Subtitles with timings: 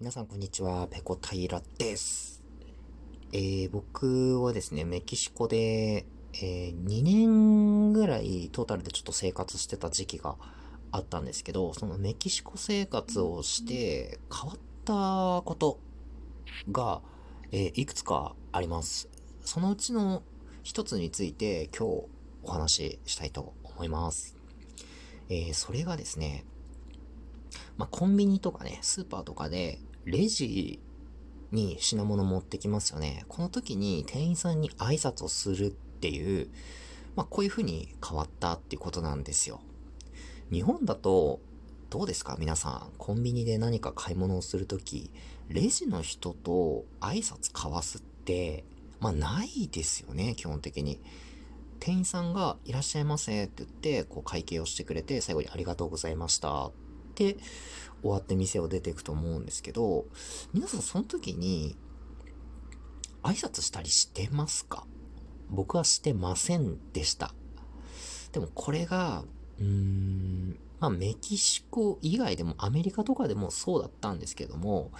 [0.00, 2.44] 皆さんこんにちは、ペコ平です。
[3.32, 10.36] えー、僕はですね、メキシコで、えー、2年ぐらいトータルでちょっと生活してた時期が
[10.92, 15.80] あったんですけど、そのメキシコ生活をして変わったこと
[16.70, 17.02] が、
[17.50, 19.08] えー、いくつかあります。
[19.40, 20.22] そのうちの
[20.62, 22.04] 一つについて今日
[22.44, 24.36] お話ししたいと思います。
[25.28, 26.44] えー、それがですね、
[27.76, 29.80] まあ、コンビニとかね、スーパーとかで、
[30.10, 30.80] レジ
[31.52, 33.26] に品物持ってきますよね。
[33.28, 36.48] この時に店員さんに挨拶をするっていう、
[37.14, 39.60] まあ、こういう風に変わったっていうことなんですよ。
[40.50, 41.40] 日本だと、
[41.90, 42.36] どうですか？
[42.38, 45.10] 皆さん、コンビニで何か買い物をするとき、
[45.48, 48.64] レジの人と挨拶交わすって、
[49.00, 51.00] まあないですよね、基本的に。
[51.80, 56.70] 店員さんがいらっしゃいませって言って、こう会計をしてくれて、最後にありがとうございました
[57.18, 57.36] て
[58.02, 60.06] 終わって店を出ていくと思うんですけど、
[60.52, 61.76] 皆さんその時に
[63.22, 64.86] 挨拶したりしてますか？
[65.50, 67.34] 僕はしてませんでした。
[68.32, 69.24] でもこれが、
[69.58, 74.92] うーん、まあメキシコ以外でもアメリカとかでもそうだったんですけども、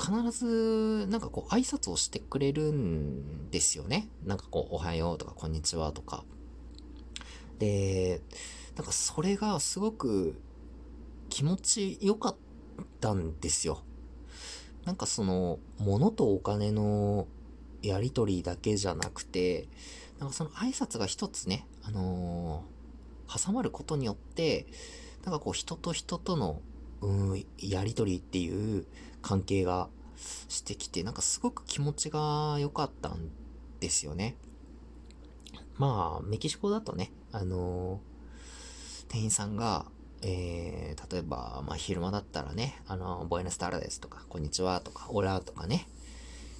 [0.00, 4.08] 必ずなんかこう挨拶をしてくれるんですよね。
[4.24, 6.24] なんかこうおはようとかこんにちはとか。
[7.58, 8.22] で、
[8.76, 10.40] なんかそれがすごく
[11.34, 12.36] 気持ち良かっ
[13.00, 13.82] たんですよ。
[14.84, 17.26] なんかその、物とお金の
[17.82, 19.66] やりとりだけじゃなくて、
[20.20, 24.68] なんかその挨拶が一つね、あのー、挟まることによって、
[25.24, 26.62] なんかこう人と人との、
[27.00, 28.86] うん、やりとりっていう
[29.20, 29.88] 関係が
[30.48, 33.28] してきて、なんかすごく気持ちが良かったん
[33.80, 34.36] ですよね。
[35.78, 39.86] まあ、メキシコだとね、あのー、店員さんが、
[40.26, 45.86] えー、例えば、まあ、昼間だったらね、あの、ボエナスタラですとか、こんにちはとか、オラとかね、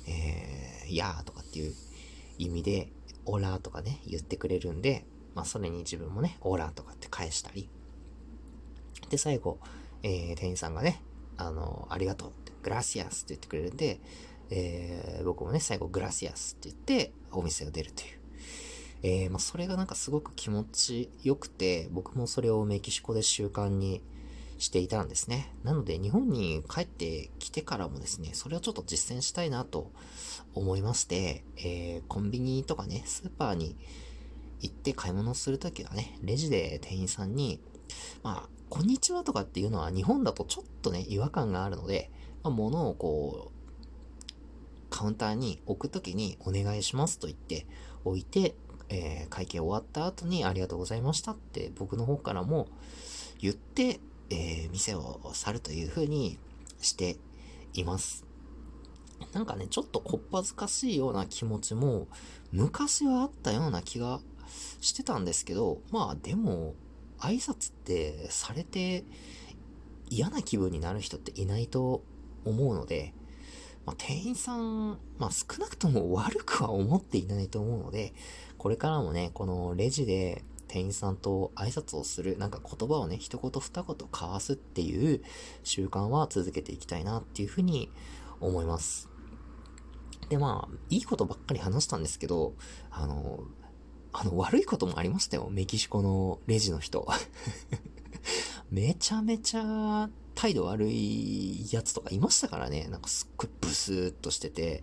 [0.07, 1.73] えー、やーとかっていう
[2.37, 2.93] 意味で、
[3.25, 7.71] オラとかね、言ってくれるんで、まあ、それに自分もね、オラとかって返したり。
[9.09, 9.59] で、最後、
[10.03, 11.03] えー、店員さんがね、
[11.39, 13.99] あの、ありがとうって、グラシアスって言ってくれるんで、
[14.51, 18.24] えー、僕もね、最後、グラシアスって言って、お店を出るという。
[19.07, 24.03] えー、まあ、それがなんかすごく気持ちよくて、僕もそれをメキシコで習慣に
[24.57, 25.53] していたんですね。
[25.63, 29.93] なので、日本に帰ってきてからもですね、それをちょっと実践したいなと
[30.55, 33.77] 思いまして、えー、コンビニとかね、スーパーに
[34.63, 37.61] 行って買い物するときはね、レジで店員さんに、
[38.23, 42.11] まあ、こんにちはとかっていうのは日本だとちょっとね、違和感があるので、
[42.43, 43.55] まあ、物をこう、
[44.89, 47.67] カウンターに置くときにお願いしますと言って
[48.07, 48.55] 置いて、
[48.95, 52.69] えー、会計終わった後にありがとうございましたって僕の方からも
[53.41, 53.99] 言って、
[54.31, 56.39] えー、店を去るという風に
[56.81, 57.17] して
[57.73, 58.25] います。
[59.33, 62.07] なんかね、ちょっとこっぱずかしいような気持ちも
[62.53, 64.21] 昔はあったような気が
[64.81, 66.75] してたんですけど、まあでも
[67.19, 69.05] 挨拶ってされて
[70.09, 72.05] 嫌な気分になる人っていないと
[72.45, 73.13] 思うので、
[73.87, 78.15] まあ、店員さん、まあ、少なくとも悪くは思っていないと思うので、
[78.65, 85.23] これからもね、このレジで店員さんと挨拶をする、なんか言葉をね、一言二言交わすっていう
[85.65, 87.93] 習慣は続けていきたいなっていうふうに
[88.41, 89.11] 思います。
[90.31, 92.55] で、まあ、いいことばっかり話したんですけど、
[92.91, 93.41] あの、
[94.15, 95.47] あの、悪いこともありましたよ。
[95.51, 97.07] メキシコのレジの人。
[98.73, 102.89] めちゃめちゃ態度悪いやつとかいましたからね。
[102.89, 104.83] なんかすっごいブスーっとしてて、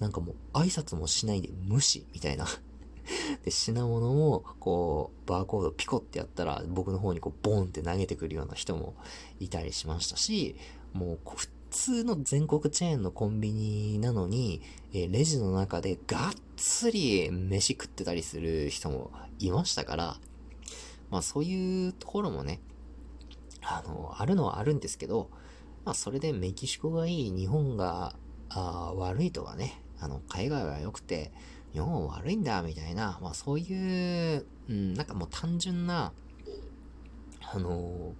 [0.00, 2.46] なんかもう挨拶もしないで無視みたいな。
[3.44, 8.94] で、品物も、こう、バーコードピコってやったら、僕の方にこう、ボンって投げてくるような人も
[9.40, 10.56] いたりしましたし、
[10.92, 14.62] もう、普通の全国チェーンのコンビニなのに、
[14.92, 20.16] えレジの中でがっつり飯食ってたりする人もいましたから、
[21.10, 22.60] まあそういうところもね、
[23.62, 25.30] あの、あるのはあるんですけど、
[25.84, 28.14] まあそれでメキシコがいい、日本が
[28.50, 31.32] あ悪いとかね、あの、海外は良くて、
[31.72, 36.12] 日本悪いんだ、みたいな、まあそういう、うん、なんかもう単純な、
[37.54, 38.14] あの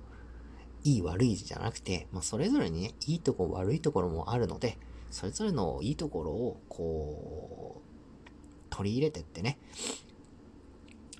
[0.84, 4.78] いい悪いじゃなくて、まあそれぞれにね、いいとこ悪いところもあるので、
[5.10, 7.88] それぞれのいいところを、こう、
[8.70, 9.58] 取り入れてってね、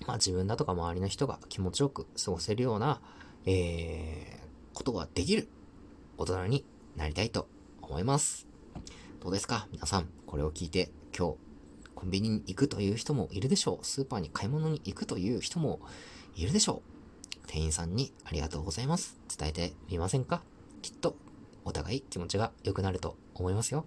[0.07, 2.99] まあ自分だとか周りの人が気持ちよく過ごせるような、
[3.45, 5.47] えー、ことができる
[6.17, 6.65] 大人に
[6.95, 7.47] なりたいと
[7.81, 8.47] 思います。
[9.21, 9.67] どうですか？
[9.71, 11.35] 皆さん、これを聞いて今日、
[11.95, 13.85] コンビニに行くという人もいるでしょう。
[13.85, 15.79] スーパーに買い物に行くという人も
[16.35, 17.47] いるでしょう。
[17.47, 19.17] 店員さんにありがとうございます。
[19.37, 20.41] 伝えてみませんか？
[20.81, 21.15] きっと
[21.65, 23.85] お互い気持ちが良くなると思いますよ。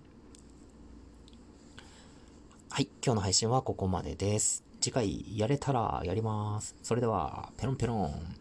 [2.71, 4.63] はい、今日の配信はここまでです。
[4.81, 6.77] 次回やれたらやります。
[6.83, 8.37] それでは、ペロンペロン。